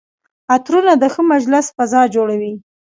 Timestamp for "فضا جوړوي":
1.75-2.53